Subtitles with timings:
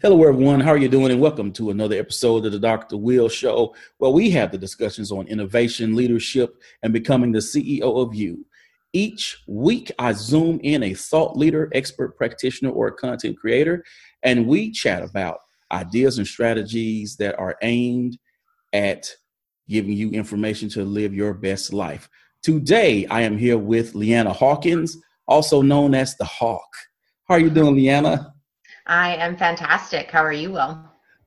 [0.00, 0.60] Hello, everyone.
[0.60, 1.10] How are you doing?
[1.10, 2.96] And welcome to another episode of the Dr.
[2.96, 8.14] Will Show, where we have the discussions on innovation, leadership, and becoming the CEO of
[8.14, 8.46] you.
[8.92, 13.82] Each week, I zoom in a thought leader, expert practitioner, or content creator,
[14.22, 15.40] and we chat about
[15.72, 18.16] ideas and strategies that are aimed
[18.72, 19.10] at
[19.68, 22.08] giving you information to live your best life.
[22.44, 26.70] Today, I am here with Leanna Haakons, also known as the Hawk.
[27.24, 28.32] How are you doing, Leanna?
[28.88, 30.10] I am fantastic.
[30.10, 30.78] How are you, Will?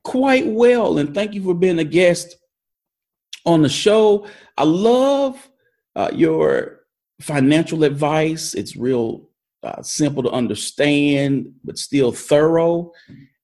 [0.02, 2.36] Quite well, and thank you for being a guest
[3.46, 4.26] on the show.
[4.58, 5.48] I love
[5.94, 6.80] uh, your
[7.20, 8.54] financial advice.
[8.54, 9.28] It's real
[9.62, 12.92] uh, simple to understand, but still thorough.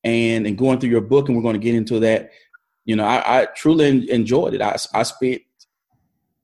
[0.05, 2.31] And and going through your book, and we're going to get into that.
[2.85, 4.63] You know, I, I truly enjoyed it.
[4.63, 5.43] I, I spent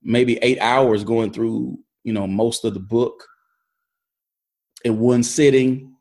[0.02, 3.27] maybe eight hours going through, you know, most of the book
[4.84, 5.93] in one sitting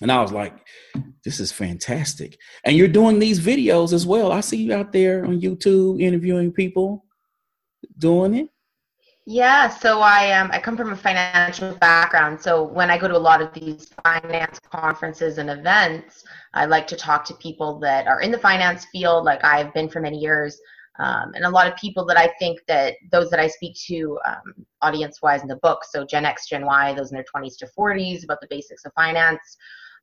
[0.00, 0.54] and I was like,
[1.24, 2.38] this is fantastic.
[2.64, 4.32] And you're doing these videos as well.
[4.32, 7.04] I see you out there on YouTube interviewing people
[7.98, 8.48] doing it.
[9.26, 12.38] Yeah, so I um I come from a financial background.
[12.38, 16.86] So when I go to a lot of these finance conferences and events, I like
[16.88, 20.18] to talk to people that are in the finance field, like I've been for many
[20.18, 20.60] years,
[20.98, 24.18] um, and a lot of people that I think that those that I speak to
[24.26, 25.84] um, audience wise in the book.
[25.88, 28.92] So Gen X, Gen Y, those in their 20s to 40s, about the basics of
[28.92, 29.56] finance.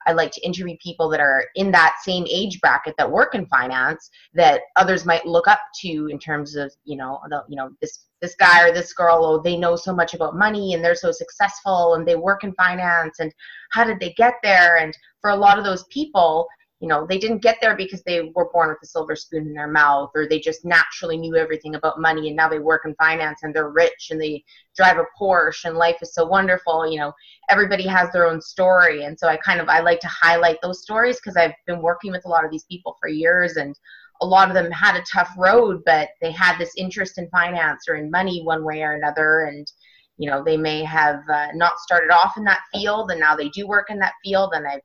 [0.07, 3.45] I like to interview people that are in that same age bracket that work in
[3.47, 7.69] finance that others might look up to in terms of you know the, you know
[7.81, 10.95] this this guy or this girl oh they know so much about money and they're
[10.95, 13.33] so successful and they work in finance and
[13.71, 14.77] how did they get there?
[14.77, 16.47] And for a lot of those people
[16.81, 19.53] you know they didn't get there because they were born with a silver spoon in
[19.53, 22.95] their mouth or they just naturally knew everything about money and now they work in
[22.95, 24.43] finance and they're rich and they
[24.75, 27.13] drive a porsche and life is so wonderful you know
[27.49, 29.03] everybody has their own story.
[29.03, 32.11] And so i kind of i like to highlight those stories because i've been working
[32.11, 33.77] with a lot of these people for years and
[34.21, 37.85] a lot of them had a tough road but they had this interest in finance
[37.87, 39.71] or in money one way or another and
[40.17, 43.49] you know they may have uh, not started off in that field and now they
[43.49, 44.81] do work in that field and i've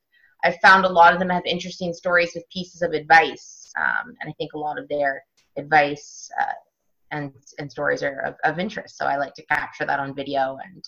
[0.46, 4.30] I've found a lot of them have interesting stories with pieces of advice, um, and
[4.30, 5.22] I think a lot of their
[5.58, 6.52] advice uh,
[7.10, 8.96] and and stories are of, of interest.
[8.96, 10.84] So I like to capture that on video and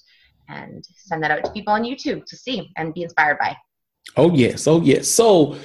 [0.48, 3.56] and send that out to people on YouTube to see and be inspired by.
[4.16, 5.08] Oh yes, oh yes.
[5.08, 5.56] So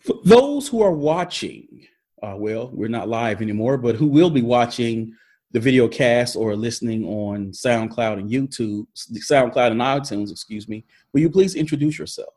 [0.00, 1.86] for those who are watching,
[2.22, 5.14] uh, well, we're not live anymore, but who will be watching
[5.52, 11.20] the video cast or listening on SoundCloud and YouTube, SoundCloud and iTunes, excuse me, will
[11.20, 12.34] you please introduce yourself?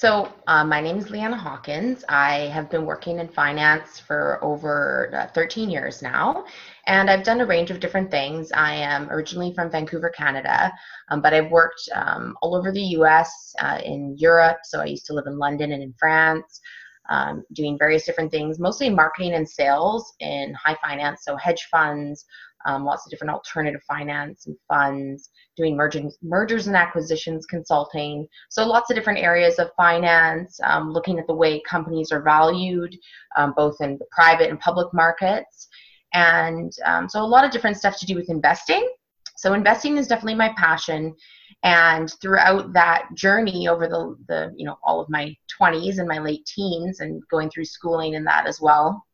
[0.00, 2.04] So, uh, my name is Leanna Haakons.
[2.08, 6.46] I have been working in finance for over uh, 13 years now,
[6.86, 8.50] and I've done a range of different things.
[8.52, 10.72] I am originally from Vancouver, Canada,
[11.10, 14.60] um, but I've worked um, all over the US, uh, in Europe.
[14.64, 16.62] So, I used to live in London and in France.
[17.10, 22.24] Um, doing various different things, mostly marketing and sales in high finance, so hedge funds,
[22.66, 28.26] um, lots of different alternative finance and funds, doing mergers, mergers and acquisitions consulting.
[28.48, 32.96] So lots of different areas of finance, um, looking at the way companies are valued,
[33.36, 35.68] um, both in the private and public markets.
[36.12, 38.88] And um, so a lot of different stuff to do with investing.
[39.36, 41.14] So investing is definitely my passion.
[41.62, 46.18] And throughout that journey over the, the you know, all of my 20s and my
[46.18, 49.04] late teens and going through schooling and that as well,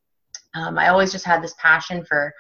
[0.55, 2.33] um, I always just had this passion for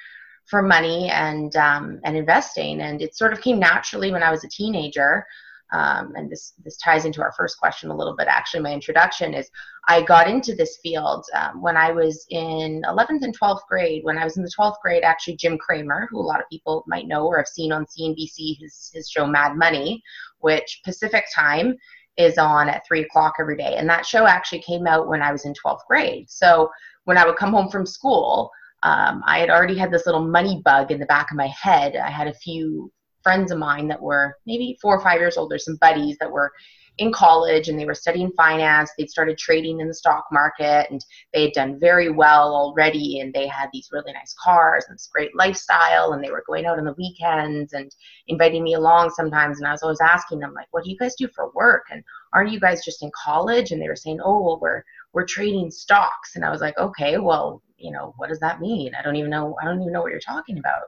[0.47, 4.45] for money and um, and investing, and it sort of came naturally when I was
[4.45, 5.27] a teenager.
[5.73, 8.29] Um, and this this ties into our first question a little bit.
[8.29, 9.51] Actually, my introduction is
[9.89, 14.05] I got into this field um, when I was in 11th and 12th grade.
[14.05, 16.84] When I was in the 12th grade, actually, Jim Cramer, who a lot of people
[16.87, 20.01] might know or have seen on CNBC, his his show Mad Money,
[20.39, 21.77] which Pacific time
[22.17, 25.33] is on at three o'clock every day, and that show actually came out when I
[25.33, 26.31] was in 12th grade.
[26.31, 26.71] So
[27.05, 28.53] when I would come home from school,
[28.87, 31.97] um, I had already had this little money bug in the back of my head.
[31.97, 32.93] I had a few
[33.25, 35.47] friends of mine that were maybe four or five years old.
[35.47, 36.53] older, some buddies that were
[36.99, 38.93] in college and they were studying finance.
[38.97, 43.19] They'd started trading in the stock market and they had done very well already.
[43.19, 46.13] And they had these really nice cars and this great lifestyle.
[46.13, 47.91] And they were going out on the weekends and
[48.28, 49.59] inviting me along sometimes.
[49.59, 51.87] And I was always asking them, like, what do you guys do for work?
[51.91, 53.72] And aren't you guys just in college?
[53.72, 56.37] And they were saying, oh, well, we're, we're trading stocks.
[56.37, 58.95] And I was like, okay, well, you know, what does that mean?
[58.95, 59.57] I don't even know.
[59.61, 60.83] I don't even know what you're talking about.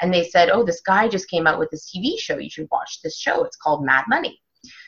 [0.00, 2.38] And they said, oh, this guy just came out with this TV show.
[2.38, 3.44] You should watch this show.
[3.44, 4.40] It's called Mad Money.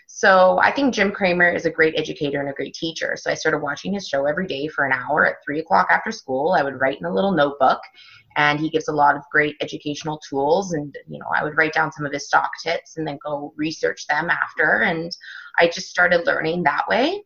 [0.06, 3.16] So I think Jim Cramer is a great educator and a great teacher.
[3.16, 6.10] So I started watching his show every day for an hour at three o'clock after
[6.10, 6.52] school.
[6.52, 7.80] I would write in a little notebook,
[8.36, 10.72] and he gives a lot of great educational tools.
[10.72, 13.52] And you know, I would write down some of his stock tips and then go
[13.56, 14.82] research them after.
[14.82, 15.16] And
[15.58, 17.22] I just started learning that way.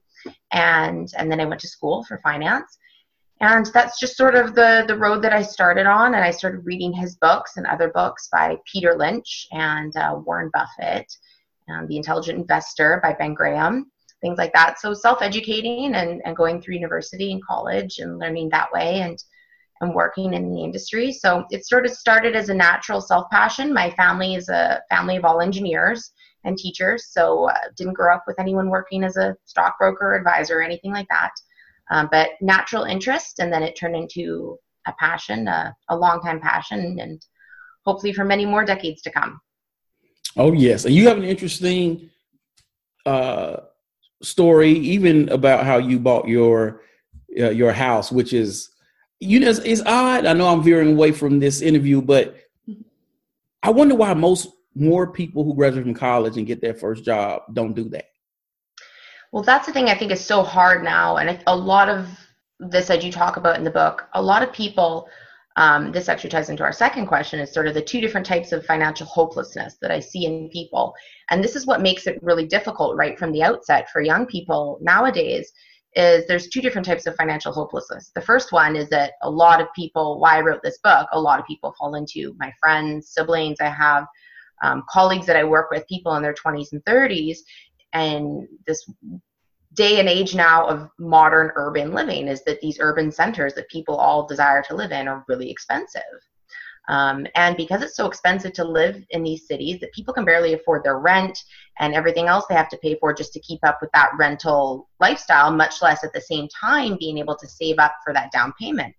[0.52, 2.78] and and then I went to school for finance.
[3.40, 6.64] And that's just sort of the the road that I started on, and I started
[6.64, 11.12] reading his books and other books by Peter Lynch and uh, Warren Buffett,
[11.68, 13.90] and The Intelligent Investor by Ben Graham,
[14.20, 14.80] things like that.
[14.80, 19.18] So self-educating and, and going through university and college and learning that way, and
[19.80, 21.12] and working in the industry.
[21.12, 23.74] So it sort of started as a natural self passion.
[23.74, 26.12] My family is a family of all engineers
[26.44, 30.62] and teachers, so uh, didn't grow up with anyone working as a stockbroker, advisor, or
[30.62, 31.30] anything like that.
[31.90, 36.40] Um, but natural interest, and then it turned into a passion, a, a long time
[36.40, 37.24] passion, and
[37.84, 39.40] hopefully for many more decades to come.
[40.36, 42.10] Oh yes, and you have an interesting
[43.06, 43.56] uh,
[44.22, 46.82] story, even about how you bought your
[47.38, 48.70] uh, your house, which is
[49.20, 50.26] you know, it's, it's odd.
[50.26, 52.36] I know I'm veering away from this interview, but
[53.62, 57.42] I wonder why most more people who graduate from college and get their first job
[57.52, 58.06] don't do that.
[59.34, 62.06] Well, that's the thing I think is so hard now, and a lot of
[62.60, 65.08] this that you talk about in the book, a lot of people.
[65.56, 68.52] Um, this actually ties into our second question is sort of the two different types
[68.52, 70.94] of financial hopelessness that I see in people.
[71.30, 74.78] And this is what makes it really difficult right from the outset for young people
[74.80, 75.52] nowadays
[75.94, 78.12] is there's two different types of financial hopelessness.
[78.14, 81.20] The first one is that a lot of people, why I wrote this book, a
[81.20, 84.06] lot of people fall into my friends, siblings, I have
[84.62, 87.38] um, colleagues that I work with, people in their 20s and 30s,
[87.94, 88.84] and this
[89.72, 93.96] day and age now of modern urban living is that these urban centers that people
[93.96, 96.02] all desire to live in are really expensive.
[96.88, 100.52] Um, and because it's so expensive to live in these cities that people can barely
[100.52, 101.38] afford their rent
[101.80, 104.90] and everything else they have to pay for just to keep up with that rental
[105.00, 108.52] lifestyle, much less at the same time being able to save up for that down
[108.60, 108.94] payment.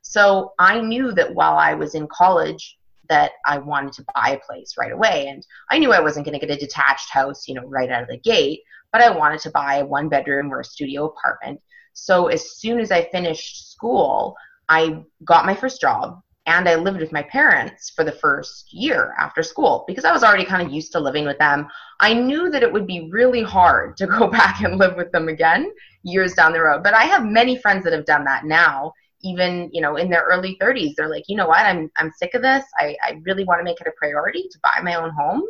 [0.00, 2.77] So I knew that while I was in college,
[3.08, 5.26] that I wanted to buy a place right away.
[5.28, 8.02] And I knew I wasn't going to get a detached house, you know, right out
[8.02, 8.60] of the gate,
[8.92, 11.60] but I wanted to buy a one bedroom or a studio apartment.
[11.92, 14.36] So as soon as I finished school,
[14.68, 19.14] I got my first job and I lived with my parents for the first year
[19.18, 21.68] after school because I was already kind of used to living with them.
[22.00, 25.28] I knew that it would be really hard to go back and live with them
[25.28, 25.70] again
[26.04, 26.82] years down the road.
[26.82, 28.92] But I have many friends that have done that now,
[29.22, 30.94] even you know in their early 30s.
[30.96, 32.64] They're like, you know what, I'm I'm sick of this.
[32.78, 35.42] I, I really want to make it a priority to buy my own home.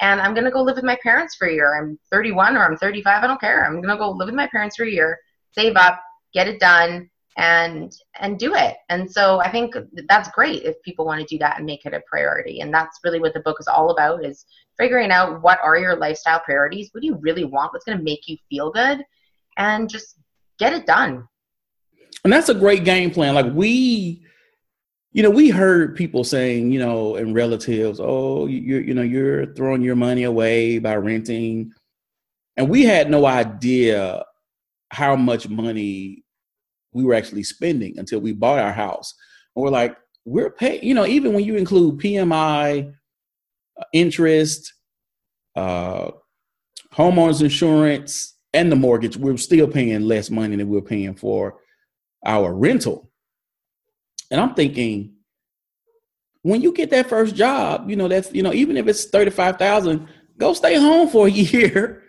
[0.00, 1.78] And I'm gonna go live with my parents for a year.
[1.78, 3.64] I'm 31 or I'm 35, I don't care.
[3.64, 5.18] I'm gonna go live with my parents for a year,
[5.52, 6.00] save up,
[6.32, 9.74] get it done, and and do it and so i think
[10.08, 12.98] that's great if people want to do that and make it a priority and that's
[13.04, 14.44] really what the book is all about is
[14.76, 18.02] figuring out what are your lifestyle priorities what do you really want what's going to
[18.02, 19.04] make you feel good
[19.56, 20.16] and just
[20.58, 21.26] get it done
[22.24, 24.22] and that's a great game plan like we
[25.12, 29.52] you know we heard people saying you know and relatives oh you you know you're
[29.54, 31.72] throwing your money away by renting
[32.56, 34.24] and we had no idea
[34.90, 36.24] how much money
[36.92, 39.14] we were actually spending until we bought our house.
[39.54, 42.92] And we're like, we're paying, you know, even when you include PMI,
[43.80, 44.74] uh, interest,
[45.56, 46.10] uh,
[46.92, 51.56] homeowners insurance, and the mortgage, we're still paying less money than we're paying for
[52.24, 53.10] our rental.
[54.30, 55.14] And I'm thinking,
[56.42, 60.08] when you get that first job, you know, that's, you know, even if it's 35,000,
[60.36, 62.02] go stay home for a year,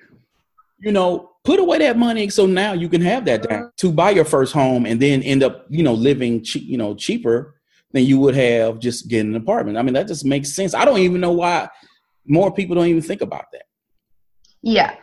[0.80, 4.12] you know, put away that money so now you can have that down to buy
[4.12, 7.56] your first home and then end up you know living che- you know cheaper
[7.92, 9.78] than you would have just getting an apartment.
[9.78, 10.74] I mean that just makes sense.
[10.74, 11.70] I don't even know why
[12.28, 13.64] more people don't even think about that.
[14.62, 14.96] Yeah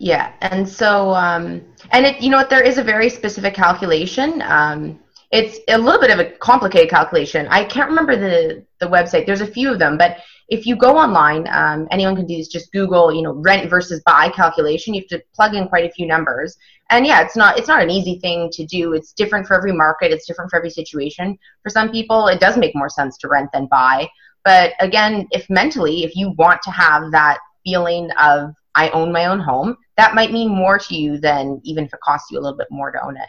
[0.00, 4.42] yeah and so um and it you know what there is a very specific calculation
[4.42, 4.98] um
[5.30, 9.42] it's a little bit of a complicated calculation i can't remember the the website there's
[9.42, 10.16] a few of them but
[10.50, 12.48] if you go online, um, anyone can do this.
[12.48, 14.92] Just Google, you know, rent versus buy calculation.
[14.92, 16.56] You have to plug in quite a few numbers,
[16.90, 18.92] and yeah, it's not it's not an easy thing to do.
[18.92, 20.10] It's different for every market.
[20.10, 21.38] It's different for every situation.
[21.62, 24.08] For some people, it does make more sense to rent than buy.
[24.44, 29.26] But again, if mentally, if you want to have that feeling of I own my
[29.26, 32.40] own home, that might mean more to you than even if it costs you a
[32.40, 33.28] little bit more to own it.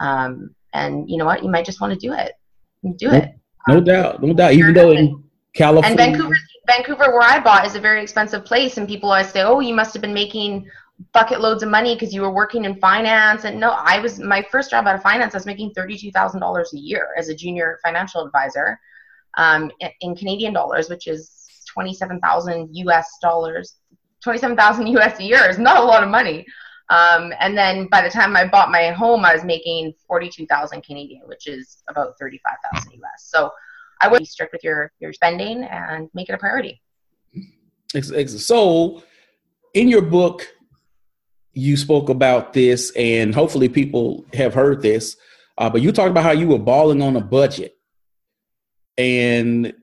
[0.00, 1.42] Um, and you know what?
[1.42, 2.32] You might just want to do it.
[2.98, 3.30] Do it.
[3.66, 4.52] No, um, doubt, no doubt.
[4.52, 5.22] Even though in
[5.54, 6.34] California, and Vancouver
[6.66, 9.74] Vancouver, where I bought, is a very expensive place, and people always say, "Oh, you
[9.74, 10.68] must have been making
[11.12, 14.42] bucket loads of money because you were working in finance." And no, I was my
[14.50, 15.34] first job out of finance.
[15.34, 18.78] I was making thirty-two thousand dollars a year as a junior financial advisor,
[19.38, 23.18] um, in Canadian dollars, which is twenty-seven thousand U.S.
[23.22, 23.76] dollars.
[24.22, 25.18] Twenty-seven thousand U.S.
[25.18, 26.46] a year is not a lot of money.
[26.90, 30.82] Um, and then by the time I bought my home, I was making forty-two thousand
[30.82, 33.28] Canadian, which is about thirty-five thousand U.S.
[33.28, 33.50] So
[34.00, 36.82] I would be strict with your your spending and make it a priority.
[38.26, 39.02] So,
[39.74, 40.48] in your book,
[41.52, 45.16] you spoke about this, and hopefully people have heard this.
[45.58, 47.76] Uh, but you talked about how you were balling on a budget,
[48.96, 49.74] and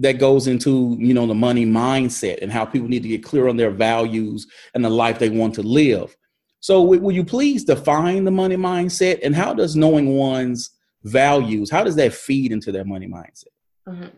[0.00, 3.48] that goes into you know the money mindset and how people need to get clear
[3.48, 6.16] on their values and the life they want to live.
[6.60, 10.70] So, will you please define the money mindset, and how does knowing one's
[11.04, 13.44] values how does that feed into their money mindset?
[13.88, 14.08] Mm-hmm.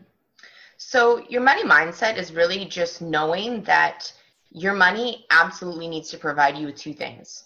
[0.77, 4.11] So, your money mindset is really just knowing that
[4.51, 7.45] your money absolutely needs to provide you with two things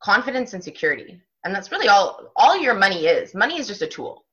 [0.00, 1.20] confidence and security.
[1.44, 3.34] And that's really all all your money is.
[3.34, 4.25] Money is just a tool.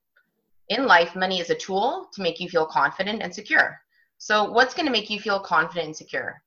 [0.69, 3.79] In life, money is a tool to make you feel confident and secure.
[4.17, 6.41] So, what's going to make you feel confident and secure?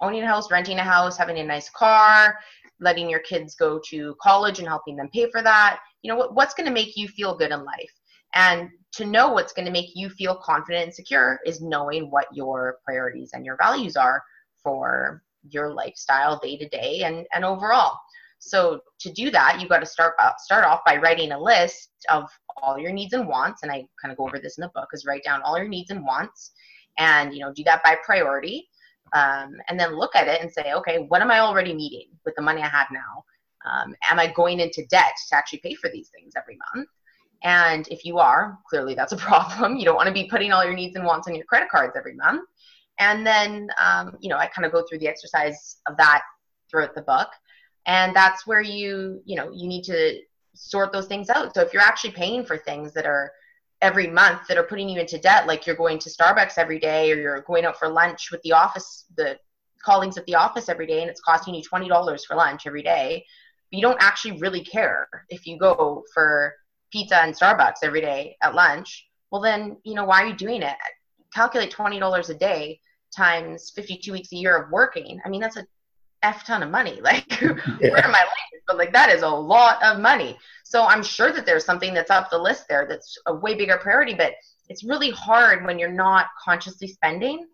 [0.00, 2.38] Owning a house, renting a house, having a nice car,
[2.80, 5.80] letting your kids go to college and helping them pay for that.
[6.02, 7.90] You know, what, what's going to make you feel good in life?
[8.34, 12.26] And to know what's going to make you feel confident and secure is knowing what
[12.32, 14.22] your priorities and your values are
[14.62, 17.98] for your lifestyle day to day and and overall.
[18.46, 21.90] So to do that, you've got to start uh, start off by writing a list
[22.10, 22.28] of
[22.60, 24.88] all your needs and wants, and I kind of go over this in the book.
[24.92, 26.52] Is write down all your needs and wants,
[26.98, 28.68] and you know do that by priority,
[29.14, 32.34] um, and then look at it and say, okay, what am I already meeting with
[32.36, 33.24] the money I have now?
[33.64, 36.88] Um, am I going into debt to actually pay for these things every month?
[37.44, 39.76] And if you are, clearly that's a problem.
[39.76, 41.94] You don't want to be putting all your needs and wants on your credit cards
[41.96, 42.46] every month.
[42.98, 46.22] And then, um, you know, I kind of go through the exercise of that
[46.70, 47.28] throughout the book.
[47.86, 50.20] And that's where you, you know, you need to
[50.54, 51.54] sort those things out.
[51.54, 53.32] So if you're actually paying for things that are
[53.82, 57.12] every month that are putting you into debt, like you're going to Starbucks every day
[57.12, 59.38] or you're going out for lunch with the office, the
[59.84, 63.24] colleagues at the office every day, and it's costing you $20 for lunch every day,
[63.70, 66.54] but you don't actually really care if you go for
[66.90, 70.62] pizza and Starbucks every day at lunch, well, then, you know, why are you doing
[70.62, 70.76] it?
[71.34, 72.80] Calculate $20 a day
[73.14, 75.66] times 52 weeks a year of working, I mean, that's a
[76.24, 77.00] F ton of money.
[77.02, 77.52] Like, yeah.
[77.80, 78.62] where am I like?
[78.66, 80.38] But like, that is a lot of money.
[80.64, 83.76] So I'm sure that there's something that's up the list there that's a way bigger
[83.76, 84.32] priority, but
[84.70, 87.46] it's really hard when you're not consciously spending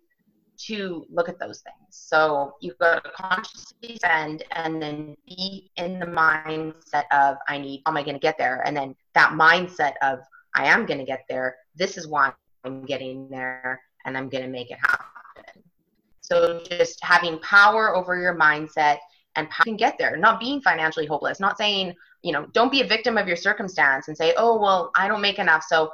[0.66, 1.90] to look at those things.
[1.90, 7.82] So you've got to consciously spend and then be in the mindset of, I need,
[7.84, 8.62] how am I going to get there?
[8.64, 10.20] And then that mindset of,
[10.54, 11.56] I am going to get there.
[11.74, 12.32] This is why
[12.64, 15.06] I'm getting there and I'm going to make it happen.
[16.30, 18.98] So just having power over your mindset
[19.36, 22.86] and can get there, not being financially hopeless, not saying, you know, don't be a
[22.86, 25.64] victim of your circumstance and say, oh, well, I don't make enough.
[25.68, 25.90] So,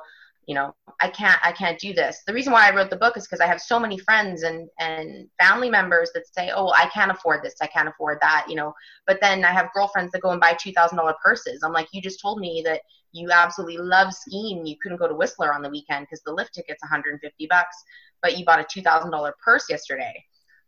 [0.46, 2.22] you know, I can't, I can't do this.
[2.26, 4.68] The reason why I wrote the book is because I have so many friends and,
[4.78, 7.54] and family members that say, oh, well, I can't afford this.
[7.60, 8.72] I can't afford that, you know,
[9.06, 11.62] but then I have girlfriends that go and buy $2,000 purses.
[11.64, 12.80] I'm like, you just told me that
[13.16, 14.66] you absolutely love skiing.
[14.66, 17.76] You couldn't go to Whistler on the weekend because the lift ticket's 150 bucks
[18.22, 20.24] but you bought a $2,000 purse yesterday.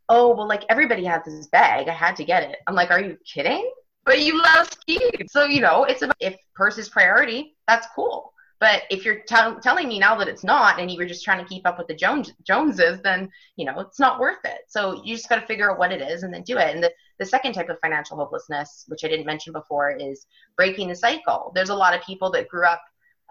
[0.09, 1.89] Oh, well, like everybody has this bag.
[1.89, 2.57] I had to get it.
[2.67, 3.71] I'm like, are you kidding?
[4.05, 5.27] But you love skiing.
[5.29, 8.33] So, you know, it's about if purse is priority, that's cool.
[8.61, 11.45] But if you're t- telling me now that it's not, and you were just trying
[11.45, 14.63] to keep up with the Jones Joneses, then you know it's not worth it.
[14.67, 16.75] So you just got to figure out what it is and then do it.
[16.75, 20.89] And the, the second type of financial hopelessness, which I didn't mention before, is breaking
[20.89, 21.53] the cycle.
[21.55, 22.83] There's a lot of people that grew up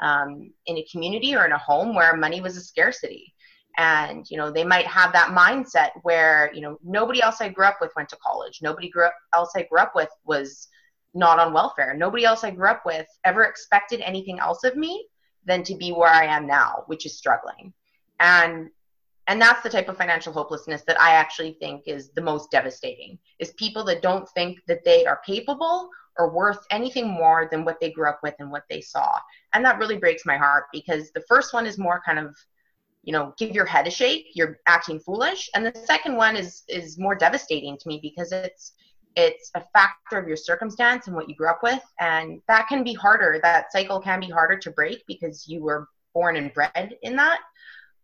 [0.01, 3.33] um, in a community or in a home where money was a scarcity.
[3.79, 7.65] And you know they might have that mindset where you know nobody else i grew
[7.65, 8.59] up with went to college.
[8.63, 10.67] Nobody grew up else i grew up with was
[11.13, 11.93] not on welfare.
[11.93, 15.07] Nobody else i grew up with ever expected anything else of me
[15.45, 17.71] than to be where i am now which is struggling.
[18.19, 18.71] And
[19.27, 23.17] and that's the type of financial hopelessness that i actually think is the most devastating
[23.39, 27.79] is people that don't think that they are capable or worth anything more than what
[27.79, 29.19] they grew up with and what they saw.
[29.53, 32.35] And that really breaks my heart because the first one is more kind of
[33.03, 35.49] you know give your head a shake you're acting foolish.
[35.55, 38.73] And the second one is is more devastating to me because it's
[39.15, 41.81] it's a factor of your circumstance and what you grew up with.
[41.99, 43.39] And that can be harder.
[43.41, 47.39] That cycle can be harder to break because you were born and bred in that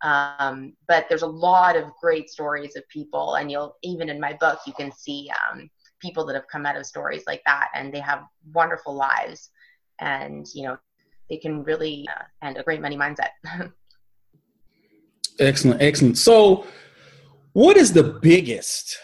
[0.04, 4.34] um, but there's a lot of great stories of people and you'll even in my
[4.34, 5.70] book you can see um,
[6.00, 9.50] people that have come out of stories like that and they have wonderful lives
[10.00, 10.78] and you know
[11.30, 13.30] they can really uh, and a great money mindset
[15.40, 16.18] Excellent, excellent.
[16.18, 16.68] So,
[17.54, 18.98] what is the biggest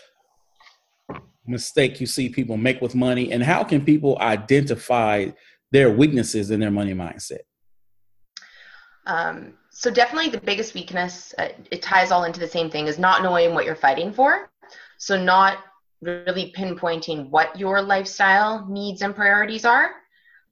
[1.47, 5.27] mistake you see people make with money, and how can people identify
[5.71, 7.39] their weaknesses in their money mindset?
[9.07, 12.99] Um, so, definitely the biggest weakness, uh, it ties all into the same thing, is
[12.99, 14.49] not knowing what you're fighting for.
[14.97, 15.59] So, not
[16.01, 19.91] really pinpointing what your lifestyle needs and priorities are.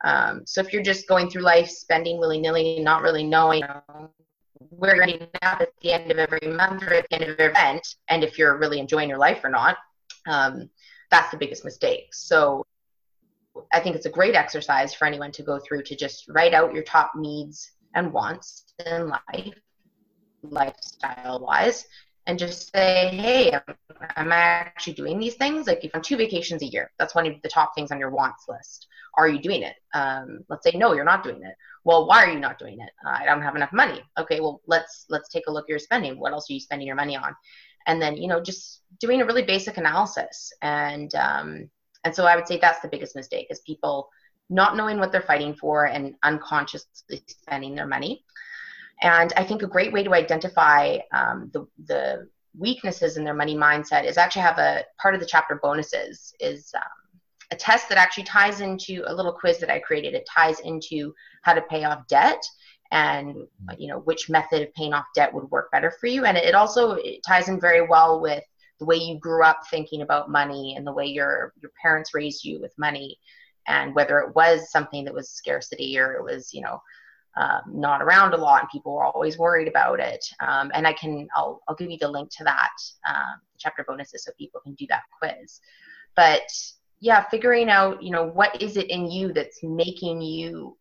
[0.05, 3.63] Um, so, if you're just going through life spending willy nilly, not really knowing
[4.69, 7.38] where you're ending up at the end of every month or at the end of
[7.38, 9.75] every event, and if you're really enjoying your life or not.
[10.25, 10.69] Um,
[11.12, 12.13] that's the biggest mistake.
[12.13, 12.65] So
[13.74, 16.74] I think it's a great exercise for anyone to go through to just write out
[16.74, 19.53] your top needs and wants in life,
[20.44, 21.86] lifestyle wise,
[22.27, 23.62] and just say, hey, am,
[24.17, 25.65] am, I actually doing these things?
[25.65, 28.10] Like if I'm two vacations a year, that's one of the top things on your
[28.10, 28.88] wants list.
[29.17, 29.75] Are you doing it?
[29.94, 31.56] Um, let's say no, you're not doing it.
[31.86, 32.89] Well, why are you not doing it?
[33.06, 34.01] Uh, I don't have enough money.
[34.20, 36.20] Okay, well let's let's take a look at your spending.
[36.20, 37.34] What else are you spending your money on?
[37.88, 40.51] And then you know just doing a really basic analysis.
[40.62, 41.70] And um,
[42.03, 44.10] and so I would say that's the biggest mistake is people
[44.50, 48.24] not knowing what they're fighting for and unconsciously spending their money.
[49.01, 53.56] And I think a great way to identify um, the, the weaknesses in their money
[53.56, 56.82] mindset is actually have a part of the chapter bonuses is um,
[57.51, 60.13] a test that actually ties into a little quiz that I created.
[60.13, 61.13] It ties into
[61.44, 62.44] how to pay off debt
[62.92, 63.36] and
[63.77, 66.25] you know which method of paying off debt would work better for you.
[66.25, 68.44] And it also it ties in very well with
[68.80, 72.44] the way you grew up thinking about money and the way your your parents raised
[72.44, 73.18] you with money
[73.67, 76.81] and whether it was something that was scarcity or it was you know
[77.38, 80.25] um, not around a lot and people were always worried about it.
[80.39, 82.71] Um, and I can, I'll, I'll give you the link to that
[83.07, 85.62] um, chapter bonuses so people can do that quiz.
[86.15, 86.50] But
[87.00, 90.77] yeah, figuring out, you know, what is it in you that's making you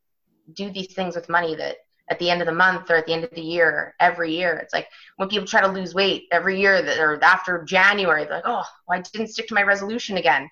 [0.54, 1.76] do these things with money that
[2.08, 4.56] at the end of the month or at the end of the year, every year,
[4.56, 8.36] it's like when people try to lose weight every year that, or after January, they're
[8.36, 10.48] like, oh, well, I didn't stick to my resolution again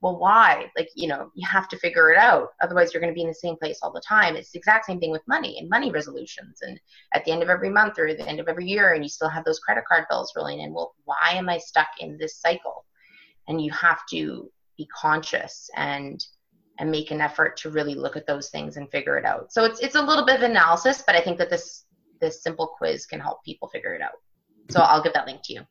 [0.00, 0.70] well why?
[0.76, 2.50] Like you know you have to figure it out.
[2.62, 4.36] Otherwise you're going to be in the same place all the time.
[4.36, 6.60] It's the exact same thing with money and money resolutions.
[6.62, 6.78] And
[7.14, 9.28] at the end of every month or the end of every year and you still
[9.28, 12.84] have those credit card bills rolling in well why am i stuck in this cycle?
[13.48, 16.24] And you have to be conscious and
[16.80, 19.52] and make an effort to really look at those things and figure it out.
[19.52, 21.84] So it's it's a little bit of analysis but i think that this
[22.20, 24.20] this simple quiz can help people figure it out.
[24.70, 25.62] So i'll give that link to you.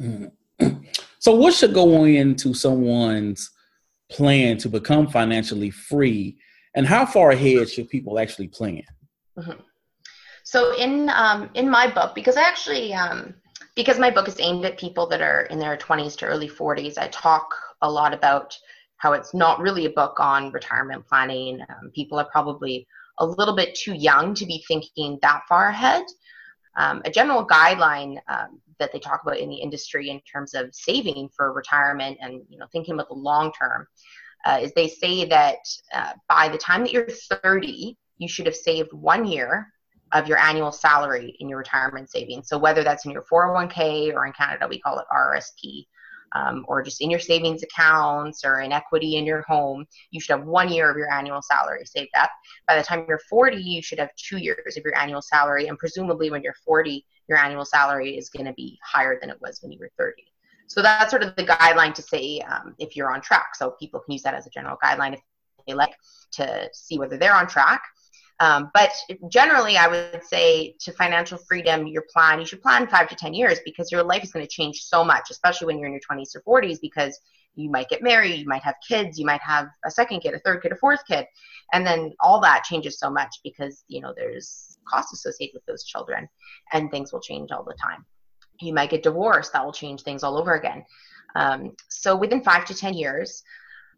[0.00, 0.26] Mm-hmm.
[1.24, 3.50] So, what should go into someone's
[4.14, 6.36] plan to become financially free,
[6.74, 8.82] and how far ahead should people actually plan?
[9.38, 9.60] Mm-hmm.
[10.44, 13.34] So, in um, in my book, because I actually um,
[13.74, 16.96] because my book is aimed at people that are in their 20s to early 40s,
[16.96, 17.46] I talk
[17.82, 18.56] a lot about
[18.98, 21.60] how it's not really a book on retirement planning.
[21.68, 22.86] Um, people are probably
[23.18, 26.04] a little bit too young to be thinking that far ahead.
[26.76, 30.74] Um, a general guideline um, that they talk about in the industry in terms of
[30.74, 33.86] saving for retirement and you know thinking about the long term
[34.44, 35.58] uh, is they say that
[35.92, 37.08] uh, by the time that you're
[37.42, 39.72] 30 you should have saved one year
[40.12, 42.48] of your annual salary in your retirement savings.
[42.48, 45.86] So whether that's in your 401k or in canada we call it rsp
[46.34, 50.36] um, or just in your savings accounts or in equity in your home, you should
[50.36, 52.30] have one year of your annual salary saved up.
[52.66, 55.68] By the time you're 40, you should have two years of your annual salary.
[55.68, 59.40] And presumably, when you're 40, your annual salary is going to be higher than it
[59.40, 60.24] was when you were 30.
[60.66, 63.54] So that's sort of the guideline to say um, if you're on track.
[63.54, 65.20] So people can use that as a general guideline if
[65.66, 65.94] they like
[66.32, 67.82] to see whether they're on track.
[68.40, 68.90] Um, but
[69.28, 73.32] generally, I would say to financial freedom, your plan, you should plan five to 10
[73.32, 76.00] years because your life is going to change so much, especially when you're in your
[76.00, 77.18] 20s or 40s, because
[77.54, 80.40] you might get married, you might have kids, you might have a second kid, a
[80.40, 81.26] third kid, a fourth kid.
[81.72, 85.84] And then all that changes so much because, you know, there's costs associated with those
[85.84, 86.28] children
[86.72, 88.04] and things will change all the time.
[88.60, 90.84] You might get divorced, that will change things all over again.
[91.36, 93.42] Um, so within five to 10 years,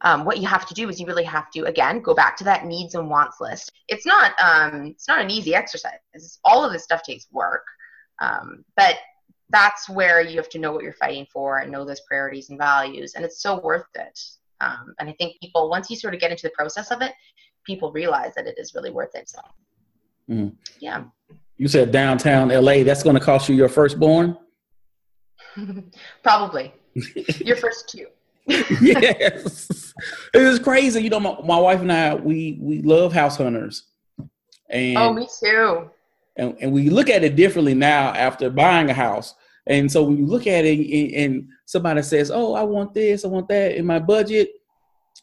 [0.02, 2.44] um, what you have to do is you really have to again go back to
[2.44, 3.72] that needs and wants list.
[3.88, 5.98] It's not um, it's not an easy exercise.
[6.44, 7.64] All of this stuff takes work.
[8.20, 8.96] Um, but
[9.50, 12.58] that's where you have to know what you're fighting for and know those priorities and
[12.58, 14.18] values and it's so worth it.
[14.62, 17.12] Um, and i think people once you sort of get into the process of it
[17.66, 19.40] people realize that it is really worth it so.
[20.30, 20.54] Mm.
[20.80, 21.04] yeah.
[21.58, 24.36] You said downtown la that's going to cost you your firstborn?
[26.22, 26.74] Probably.
[27.44, 28.06] Your first two
[28.80, 29.92] yes,
[30.32, 31.02] it was crazy.
[31.02, 33.84] You know, my, my wife and I we we love house hunters.
[34.70, 35.90] And oh, me too.
[36.36, 39.34] And, and we look at it differently now after buying a house.
[39.66, 43.24] And so when you look at it and, and somebody says, "Oh, I want this,
[43.24, 44.50] I want that," in my budget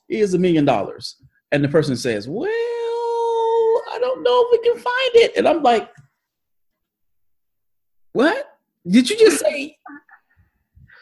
[0.10, 1.16] is a million dollars,
[1.52, 5.64] and the person says, "Well, I don't know if we can find it," and I'm
[5.64, 5.90] like,
[8.12, 8.50] "What?
[8.86, 9.78] Did you just say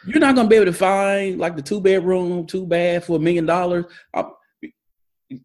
[0.06, 3.20] you're not gonna be able to find like the two bedroom, two bath for a
[3.20, 3.86] million dollars.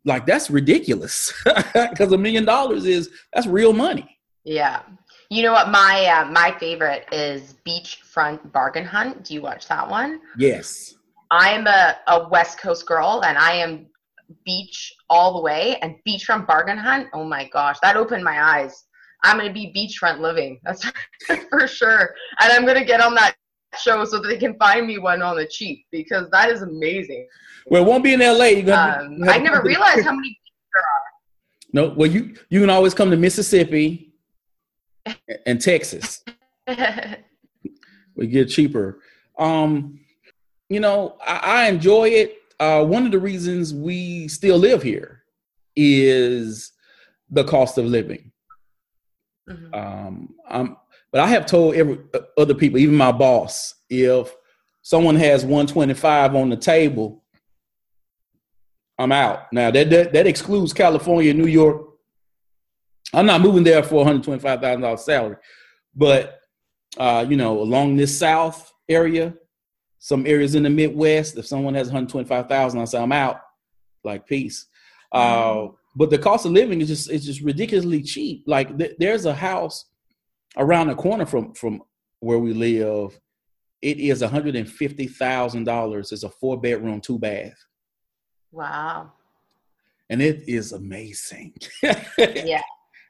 [0.03, 4.17] Like that's ridiculous because a million dollars is that's real money.
[4.43, 4.81] Yeah.
[5.29, 5.69] You know what?
[5.69, 9.25] My uh, my favorite is Beachfront Bargain Hunt.
[9.25, 10.21] Do you watch that one?
[10.37, 10.95] Yes.
[11.31, 13.87] I'm a, a West Coast girl, and I am
[14.45, 15.77] beach all the way.
[15.81, 17.07] And Beachfront Bargain Hunt.
[17.13, 18.85] Oh my gosh, that opened my eyes.
[19.23, 20.59] I'm gonna be beachfront living.
[20.65, 20.85] That's
[21.49, 22.13] for sure.
[22.39, 23.35] And I'm gonna get on that
[23.79, 27.27] show so that they can find me one on the cheap because that is amazing.
[27.67, 28.45] Well, it won't be in LA.
[28.45, 30.39] You're gonna, um, I never realized how many
[30.73, 31.89] there are.
[31.89, 34.13] No, well, you you can always come to Mississippi
[35.45, 36.23] and Texas.
[38.15, 38.99] we get cheaper.
[39.37, 39.99] Um,
[40.69, 42.37] you know, I, I enjoy it.
[42.59, 45.23] Uh, one of the reasons we still live here
[45.75, 46.71] is
[47.29, 48.31] the cost of living.
[49.49, 49.73] Mm-hmm.
[49.73, 50.77] Um, I'm,
[51.11, 54.33] but I have told every uh, other people, even my boss, if
[54.81, 57.23] someone has 125 on the table,
[58.97, 59.51] I'm out.
[59.53, 61.83] Now that that, that excludes California, New York.
[63.13, 65.37] I'm not moving there for $125,000 salary,
[65.95, 66.39] but
[66.97, 69.33] uh, you know, along this South area,
[69.99, 73.41] some areas in the Midwest, if someone has 125,000, I say I'm out.
[74.03, 74.67] Like peace.
[75.11, 75.75] Uh, mm-hmm.
[75.95, 78.43] but the cost of living is just it's just ridiculously cheap.
[78.45, 79.85] Like th- there's a house
[80.55, 81.81] around the corner from from
[82.19, 83.19] where we live.
[83.81, 86.11] It is $150,000.
[86.11, 87.63] It's a four bedroom, two bath.
[88.51, 89.11] Wow.
[90.09, 91.53] And it is amazing.
[91.83, 92.61] yeah.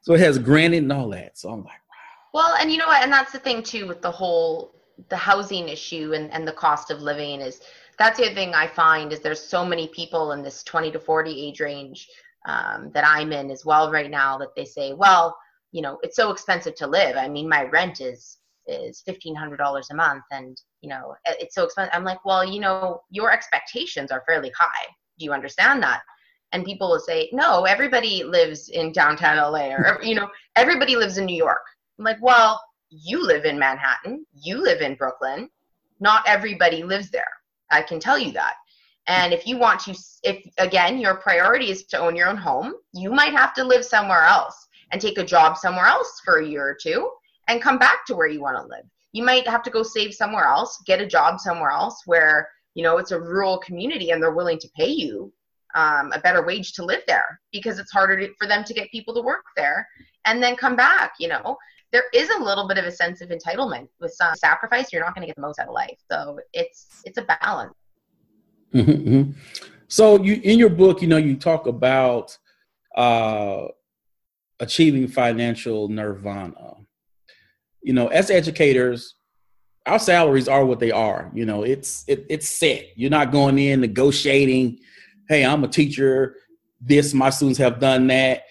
[0.01, 1.37] So it has granite and all that.
[1.37, 2.33] So I'm like, wow.
[2.33, 3.01] Well, and you know what?
[3.01, 4.73] And that's the thing too with the whole
[5.09, 7.61] the housing issue and, and the cost of living is
[7.99, 10.99] that's the other thing I find is there's so many people in this 20 to
[10.99, 12.09] 40 age range
[12.47, 15.37] um, that I'm in as well right now that they say, well,
[15.71, 17.17] you know, it's so expensive to live.
[17.17, 21.55] I mean, my rent is is fifteen hundred dollars a month, and you know, it's
[21.55, 21.93] so expensive.
[21.93, 24.85] I'm like, well, you know, your expectations are fairly high.
[25.17, 26.01] Do you understand that?
[26.53, 31.17] And people will say, no, everybody lives in downtown LA, or you know, everybody lives
[31.17, 31.63] in New York.
[31.97, 35.49] I'm like, well, you live in Manhattan, you live in Brooklyn.
[35.99, 37.25] Not everybody lives there.
[37.71, 38.53] I can tell you that.
[39.07, 42.73] And if you want to, if again, your priority is to own your own home,
[42.93, 46.47] you might have to live somewhere else and take a job somewhere else for a
[46.47, 47.09] year or two
[47.47, 48.85] and come back to where you want to live.
[49.13, 52.83] You might have to go save somewhere else, get a job somewhere else where, you
[52.83, 55.31] know, it's a rural community and they're willing to pay you
[55.75, 58.91] um, a better wage to live there because it's harder to, for them to get
[58.91, 59.87] people to work there
[60.25, 61.57] and then come back, you know
[61.91, 65.15] there is a little bit of a sense of entitlement with some sacrifice you're not
[65.15, 67.73] going to get the most out of life so it's it's a balance
[68.73, 69.31] mm-hmm, mm-hmm.
[69.87, 72.37] so you in your book you know you talk about
[72.95, 73.65] uh
[74.59, 76.73] achieving financial nirvana
[77.81, 79.15] you know as educators
[79.85, 83.57] our salaries are what they are you know it's it, it's set you're not going
[83.57, 84.77] in negotiating
[85.29, 86.35] hey i'm a teacher
[86.81, 88.43] this my students have done that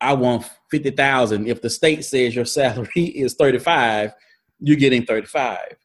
[0.00, 1.48] i want fifty thousand.
[1.48, 4.12] If the state says your salary is thirty five,
[4.60, 5.76] you're getting thirty five.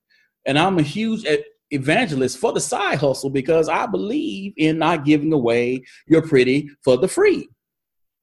[0.46, 1.26] And I'm a huge
[1.72, 6.98] evangelist for the side hustle because I believe in not giving away your pretty for
[6.98, 7.50] the free.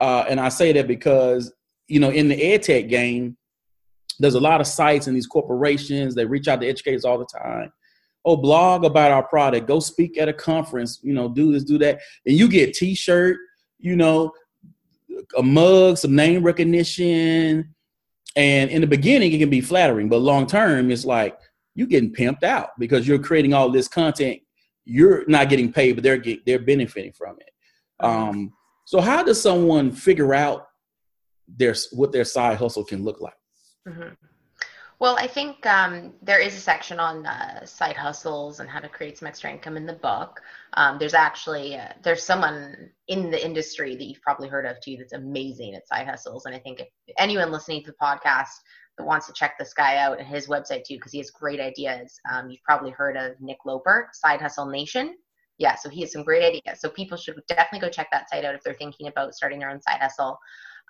[0.03, 1.53] Uh, and I say that because
[1.87, 3.37] you know in the ed tech game,
[4.19, 7.27] there's a lot of sites and these corporations they reach out to educators all the
[7.27, 7.73] time.
[8.25, 9.69] Oh, blog about our product.
[9.69, 10.99] Go speak at a conference.
[11.03, 13.37] You know, do this, do that, and you get T-shirt.
[13.79, 14.33] You know,
[15.38, 17.73] a mug, some name recognition.
[18.35, 21.38] And in the beginning, it can be flattering, but long term, it's like
[21.77, 24.41] you're getting pimped out because you're creating all this content.
[24.85, 27.51] You're not getting paid, but they're get, they're benefiting from it.
[28.01, 28.53] Um,
[28.85, 30.68] so, how does someone figure out
[31.49, 33.35] their what their side hustle can look like?
[33.88, 34.14] Mm-hmm.
[34.99, 38.88] Well, I think um, there is a section on uh, side hustles and how to
[38.88, 40.40] create some extra income in the book.
[40.75, 44.97] Um, there's actually uh, there's someone in the industry that you've probably heard of too
[44.97, 48.55] that's amazing at side hustles, and I think if anyone listening to the podcast
[48.99, 51.61] that wants to check this guy out and his website too, because he has great
[51.61, 52.21] ideas.
[52.31, 55.16] Um, you've probably heard of Nick Loper, Side Hustle Nation.
[55.62, 56.81] Yeah, so he has some great ideas.
[56.81, 59.70] So people should definitely go check that site out if they're thinking about starting their
[59.70, 60.37] own side hustle.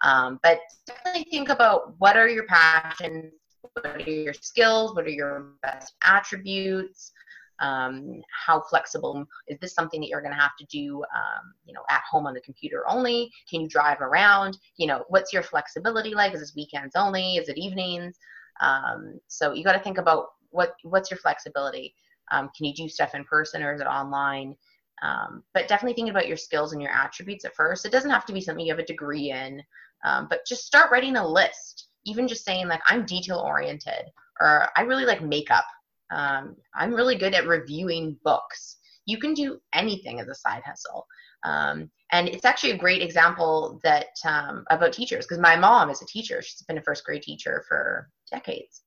[0.03, 3.35] Um, but definitely think about what are your passions
[3.75, 7.13] what are your skills what are your best attributes
[7.61, 11.75] um, how flexible is this something that you're going to have to do um, you
[11.75, 13.31] know at home on the computer only?
[13.49, 14.57] Can you drive around?
[14.79, 16.33] You know what's your flexibility like?
[16.33, 17.37] Is this weekends only?
[17.37, 18.19] Is it evenings?
[18.63, 21.95] Um, so you got to think about what what's your flexibility
[22.31, 24.57] um, can you do stuff in person or is it online?
[25.03, 27.85] Um, but definitely thinking about your skills and your attributes at first.
[27.85, 29.63] It doesn't have to be something you have a degree in
[30.05, 31.89] um, but just start writing a list.
[32.05, 34.07] Even just saying like i'm detail oriented
[34.41, 35.65] or i really like makeup.
[36.11, 38.79] Um, i'm really good at reviewing books.
[39.07, 41.07] You can do anything as a side hustle.
[41.45, 46.03] Um, and it's actually a great example that um, about teachers because my mom is
[46.03, 46.41] a teacher.
[46.41, 48.83] She's been a first grade teacher for decades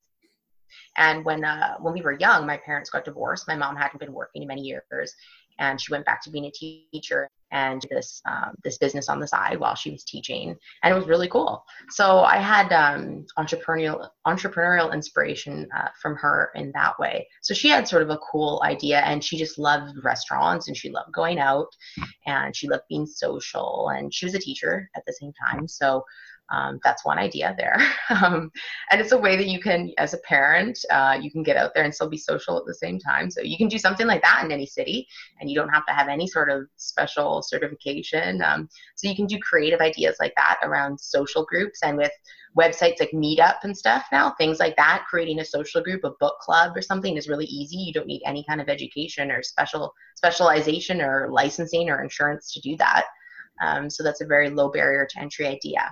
[0.97, 4.13] and when uh, when we were young my parents got divorced my mom hadn't been
[4.13, 5.13] working in many years
[5.59, 9.27] and she went back to being a teacher and this um, this business on the
[9.27, 11.63] side while she was teaching, and it was really cool.
[11.89, 17.27] So I had um, entrepreneurial entrepreneurial inspiration uh, from her in that way.
[17.41, 20.89] So she had sort of a cool idea, and she just loved restaurants, and she
[20.89, 21.67] loved going out,
[22.25, 25.67] and she loved being social, and she was a teacher at the same time.
[25.67, 26.03] So
[26.51, 27.77] um, that's one idea there.
[28.09, 28.51] um,
[28.91, 31.73] and it's a way that you can, as a parent, uh, you can get out
[31.73, 33.31] there and still be social at the same time.
[33.31, 35.07] So you can do something like that in any city,
[35.39, 38.43] and you don't have to have any sort of special certification.
[38.43, 42.11] Um, so you can do creative ideas like that around social groups and with
[42.57, 45.03] websites like Meetup and stuff now, things like that.
[45.09, 47.77] Creating a social group, a book club, or something is really easy.
[47.77, 52.61] You don't need any kind of education or special specialization or licensing or insurance to
[52.61, 53.05] do that.
[53.61, 55.89] Um, so that's a very low barrier to entry idea.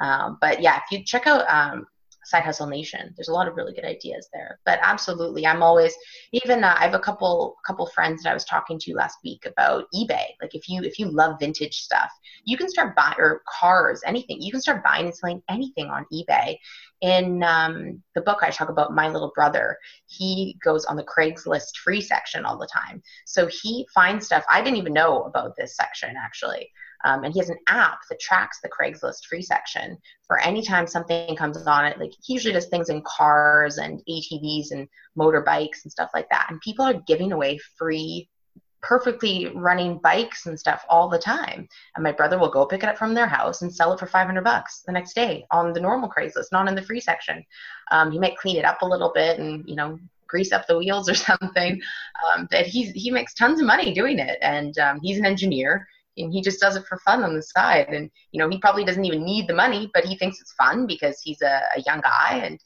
[0.00, 1.86] Um, but yeah, if you check out um,
[2.26, 4.58] Side Hustle Nation, there's a lot of really good ideas there.
[4.66, 5.94] But absolutely, I'm always
[6.32, 9.46] even uh, I have a couple couple friends that I was talking to last week
[9.46, 10.26] about eBay.
[10.42, 12.10] Like if you if you love vintage stuff,
[12.44, 14.42] you can start buying or cars, anything.
[14.42, 16.58] You can start buying and selling anything on eBay.
[17.00, 19.78] In um, the book, I talk about my little brother.
[20.06, 23.02] He goes on the Craigslist free section all the time.
[23.24, 26.72] So he finds stuff I didn't even know about this section actually.
[27.04, 31.36] Um, and he has an app that tracks the Craigslist free section for anytime something
[31.36, 31.98] comes on it.
[31.98, 36.46] Like he usually does things in cars and ATVs and motorbikes and stuff like that.
[36.50, 38.28] And people are giving away free,
[38.82, 41.68] perfectly running bikes and stuff all the time.
[41.94, 44.06] And my brother will go pick it up from their house and sell it for
[44.06, 47.44] 500 bucks the next day on the normal Craigslist, not in the free section.
[47.90, 50.78] Um, he might clean it up a little bit and, you know, grease up the
[50.78, 51.80] wheels or something.
[52.26, 54.38] Um, but he's, he makes tons of money doing it.
[54.40, 57.88] And um, he's an engineer and he just does it for fun on the side.
[57.88, 60.86] And you know, he probably doesn't even need the money, but he thinks it's fun
[60.86, 62.58] because he's a, a young guy and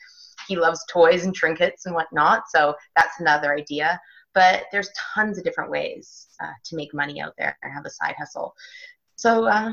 [0.49, 2.45] he loves toys and trinkets and whatnot.
[2.55, 4.01] So that's another idea.
[4.35, 7.91] But there's tons of different ways uh, to make money out there and have a
[7.91, 8.55] side hustle.
[9.17, 9.73] So uh,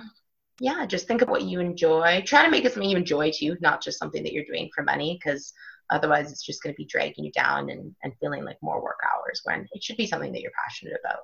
[0.59, 2.23] yeah, just think of what you enjoy.
[2.25, 4.83] Try to make it something you enjoy too, not just something that you're doing for
[4.83, 5.53] money, because
[5.89, 8.99] otherwise it's just going to be dragging you down and, and feeling like more work
[9.05, 11.19] hours when it should be something that you're passionate about.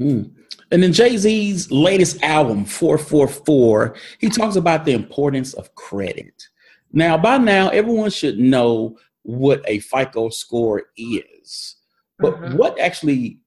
[0.00, 0.30] Mm.
[0.72, 6.48] And in Jay Z's latest album, 444, he talks about the importance of credit.
[6.92, 11.76] Now, by now, everyone should know what a FICO score is.
[12.18, 12.56] But mm-hmm.
[12.56, 13.40] what actually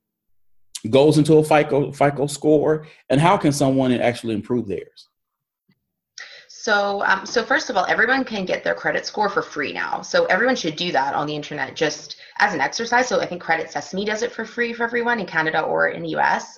[0.90, 5.10] goes into a FICO FICO score, and how can someone actually improve theirs?
[6.50, 10.02] So, um, so first of all, everyone can get their credit score for free now.
[10.02, 13.08] So everyone should do that on the internet just as an exercise.
[13.08, 16.04] So I think Credit Sesame does it for free for everyone in Canada or in
[16.04, 16.58] the US.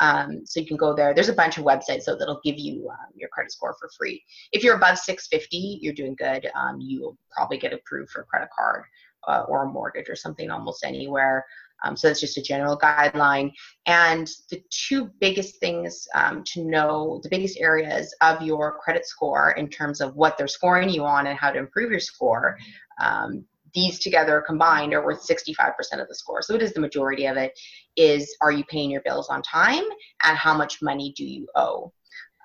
[0.00, 1.14] Um, so you can go there.
[1.14, 4.22] There's a bunch of websites so that'll give you um, your credit score for free.
[4.52, 6.50] If you're above 650, you're doing good.
[6.54, 8.84] Um, you'll probably get approved for a credit card
[9.28, 11.44] uh, or a mortgage or something almost anywhere.
[11.84, 13.52] Um, so that's just a general guideline.
[13.86, 19.50] And the two biggest things um, to know, the biggest areas of your credit score
[19.52, 22.56] in terms of what they're scoring you on and how to improve your score,
[23.00, 26.42] um, these together combined are worth 65% of the score.
[26.42, 27.58] So it is the majority of it
[27.96, 29.84] is are you paying your bills on time
[30.22, 31.92] and how much money do you owe?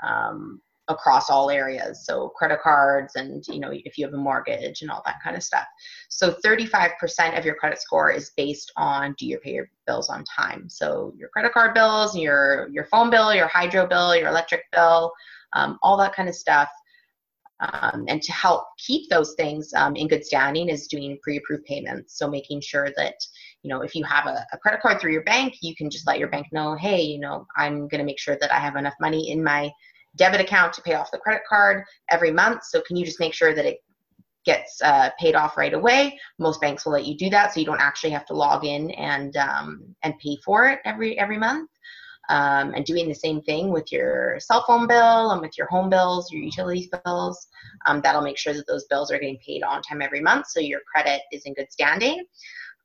[0.05, 4.81] Um, across all areas so credit cards and you know if you have a mortgage
[4.81, 5.65] and all that kind of stuff
[6.09, 10.23] so 35% of your credit score is based on do you pay your bills on
[10.25, 14.63] time so your credit card bills your your phone bill your hydro bill your electric
[14.71, 15.13] bill
[15.53, 16.69] um, all that kind of stuff
[17.59, 22.17] um, and to help keep those things um, in good standing is doing pre-approved payments
[22.17, 23.15] so making sure that
[23.63, 26.07] you know if you have a, a, credit card through your bank you can just
[26.07, 28.75] let your bank know hey you know i'm going to make sure that i have
[28.75, 29.69] enough money in my
[30.15, 32.63] debit account to pay off the credit card every month.
[32.63, 33.77] So can you just make sure that it
[34.45, 36.19] gets uh, paid off right away?
[36.37, 38.91] Most banks will let you do that, so you don't actually have to log in
[38.91, 41.69] and um, and pay for it every every month.
[42.29, 45.89] Um, and doing the same thing with your cell phone bill and with your home
[45.89, 47.47] bills, your utilities bills.
[47.87, 50.59] Um, that'll make sure that those bills are getting paid on time every month, so
[50.59, 52.23] your credit is in good standing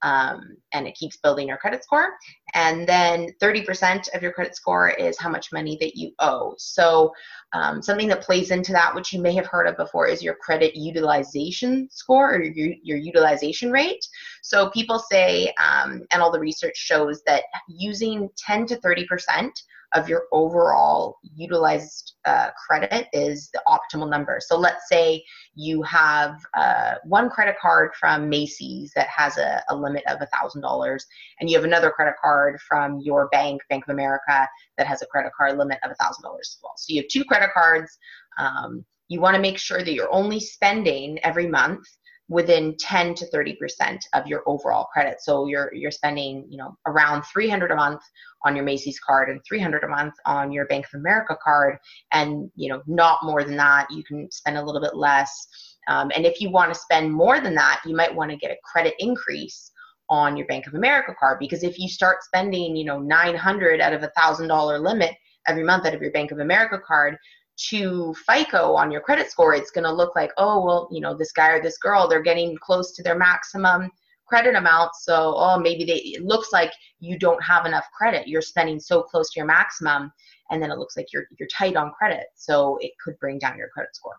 [0.05, 2.11] um, and it keeps building your credit score.
[2.53, 6.55] And then 30% of your credit score is how much money that you owe.
[6.59, 7.11] So
[7.55, 10.35] um, something that plays into that, which you may have heard of before, is your
[10.35, 14.07] credit utilization score or your, your utilization rate.
[14.43, 19.51] So people say, um, and all the research shows that using 10 to 30%
[19.94, 24.38] of your overall utilized uh, credit is the optimal number.
[24.40, 29.76] So let's say you have uh, one credit card from Macy's that has a, a
[29.76, 31.00] limit of $1,000,
[31.40, 35.07] and you have another credit card from your bank, Bank of America, that has a
[35.07, 36.72] credit card limit of $1,000 as well.
[36.76, 37.96] So you have two credit cards.
[38.38, 41.87] Um, you want to make sure that you're only spending every month
[42.29, 45.21] within 10 to 30% of your overall credit.
[45.21, 48.01] So you're you're spending, you know, around 300 a month
[48.45, 51.79] on your Macy's card and 300 a month on your Bank of America card
[52.13, 53.91] and, you know, not more than that.
[53.91, 55.47] You can spend a little bit less.
[55.89, 58.51] Um, and if you want to spend more than that, you might want to get
[58.51, 59.71] a credit increase
[60.09, 63.93] on your Bank of America card because if you start spending, you know, 900 out
[63.93, 65.15] of a thousand dollar limit
[65.47, 67.17] every month out of your Bank of America card,
[67.57, 71.14] to FICO on your credit score, it's going to look like, oh, well, you know,
[71.17, 73.90] this guy or this girl, they're getting close to their maximum
[74.27, 74.95] credit amount.
[74.97, 78.27] So, oh, maybe they, it looks like you don't have enough credit.
[78.27, 80.12] You're spending so close to your maximum,
[80.51, 82.27] and then it looks like you're, you're tight on credit.
[82.35, 84.17] So, it could bring down your credit score.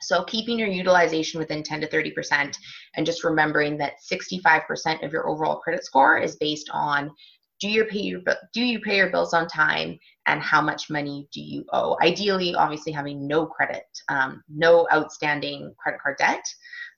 [0.00, 2.56] So, keeping your utilization within 10 to 30%,
[2.96, 7.10] and just remembering that 65% of your overall credit score is based on
[7.60, 8.20] do you pay your
[8.52, 11.96] do you pay your bills on time and how much money do you owe?
[12.02, 16.44] Ideally obviously having no credit um, no outstanding credit card debt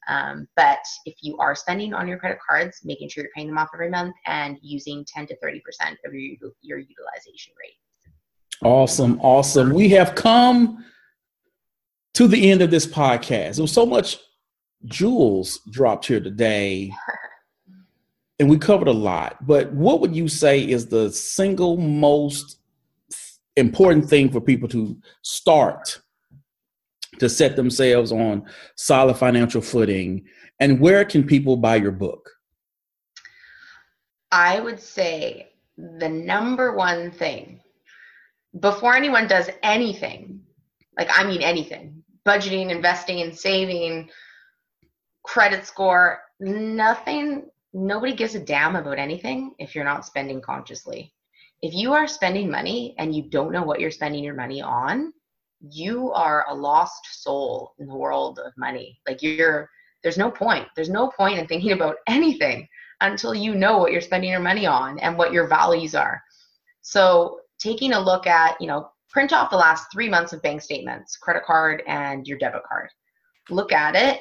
[0.09, 3.59] um, but if you are spending on your credit cards making sure you're paying them
[3.59, 7.77] off every month and using 10 to 30 percent of your, your utilization rate.
[8.63, 9.73] Awesome awesome.
[9.73, 10.85] We have come
[12.15, 13.57] to the end of this podcast.
[13.57, 14.19] There was so much
[14.87, 16.93] jewels dropped here today
[18.39, 22.61] and we covered a lot, but what would you say is the single most
[23.57, 26.01] important thing for people to start
[27.19, 28.45] to set themselves on
[28.77, 30.25] solid financial footing?
[30.61, 32.31] And where can people buy your book?
[34.31, 37.61] I would say the number one thing
[38.61, 40.41] before anyone does anything,
[40.97, 44.11] like I mean anything, budgeting, investing, and saving,
[45.23, 47.51] credit score, nothing
[47.87, 51.13] nobody gives a damn about anything if you're not spending consciously.
[51.63, 55.13] If you are spending money and you don't know what you're spending your money on,
[55.61, 59.01] you are a lost soul in the world of money.
[59.07, 59.69] Like you're
[60.03, 60.67] there's no point.
[60.77, 62.69] There's no point in thinking about anything
[63.01, 66.23] until you know what you're spending your money on and what your values are.
[66.83, 70.63] So, taking a look at, you know, print off the last 3 months of bank
[70.63, 72.91] statements, credit card and your debit card.
[73.51, 74.21] Look at it,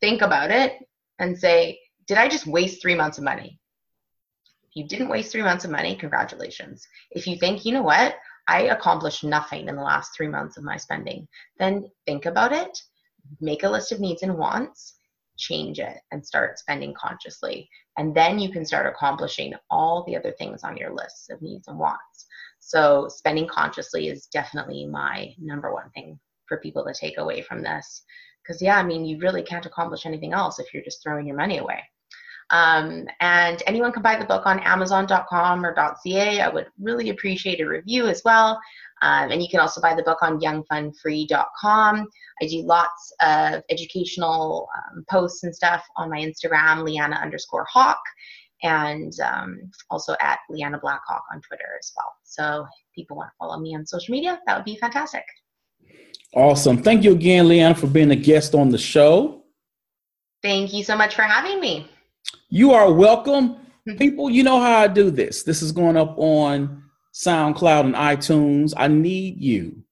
[0.00, 0.78] think about it
[1.18, 3.58] and say, did I just waste three months of money?
[4.64, 6.86] If you didn't waste three months of money, congratulations.
[7.10, 10.64] If you think, you know what, I accomplished nothing in the last three months of
[10.64, 11.26] my spending,
[11.58, 12.78] then think about it,
[13.40, 14.96] make a list of needs and wants,
[15.38, 17.68] change it, and start spending consciously.
[17.96, 21.68] And then you can start accomplishing all the other things on your list of needs
[21.68, 22.26] and wants.
[22.60, 27.62] So, spending consciously is definitely my number one thing for people to take away from
[27.62, 28.02] this.
[28.42, 31.36] Because, yeah, I mean, you really can't accomplish anything else if you're just throwing your
[31.36, 31.82] money away.
[32.50, 36.40] Um, and anyone can buy the book on Amazon.com or .ca.
[36.40, 38.60] I would really appreciate a review as well.
[39.02, 42.08] Um, and you can also buy the book on youngfunfree.com.
[42.40, 48.00] I do lots of educational um, posts and stuff on my Instagram, Leanna underscore Hawk,
[48.62, 52.12] and um, also at Leanna Blackhawk on Twitter as well.
[52.24, 55.24] So if people want to follow me on social media, that would be fantastic.
[56.34, 56.82] Awesome.
[56.82, 59.44] Thank you again, Leanna, for being a guest on the show.
[60.42, 61.88] Thank you so much for having me.
[62.48, 63.50] You are welcome.
[63.88, 63.96] Mm-hmm.
[63.96, 65.42] People, you know how I do this.
[65.42, 66.82] This is going up on
[67.14, 68.72] SoundCloud and iTunes.
[68.76, 69.82] I need you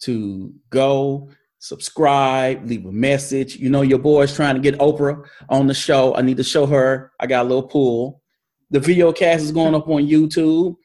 [0.00, 3.56] to go subscribe, leave a message.
[3.56, 6.14] You know, your boy's trying to get Oprah on the show.
[6.14, 7.12] I need to show her.
[7.18, 8.22] I got a little pool.
[8.70, 10.76] The video cast is going up on YouTube.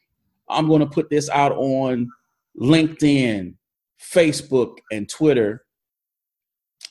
[0.48, 2.08] I'm going to put this out on
[2.60, 3.54] LinkedIn,
[4.00, 5.64] Facebook, and Twitter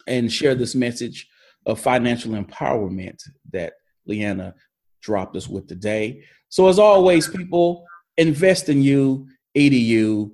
[0.08, 1.28] and share this message
[1.66, 3.22] of financial empowerment
[3.52, 3.74] that
[4.06, 4.56] Leanna
[5.02, 6.24] dropped us with today.
[6.50, 7.86] So, as always, people,
[8.18, 10.32] invest in you, edu.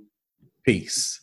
[0.64, 1.22] Peace.